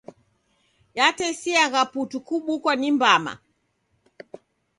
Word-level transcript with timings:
Yatesiagha 0.97 1.81
putu 1.91 2.17
kubukwa 2.27 2.73
ni 2.79 2.89
mbama. 2.95 3.33